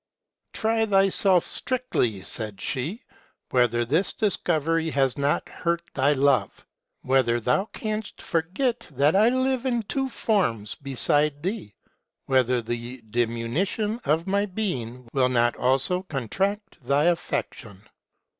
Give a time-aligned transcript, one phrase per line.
[0.53, 3.03] "'Try thyself strictly,' said she,
[3.51, 6.65] 'whether this discovery has not hurt thy love;
[7.03, 11.75] whether thou canst forget that I live in two forms beside thee;
[12.25, 17.87] whether the diminution of my being will not also contract thy affection.'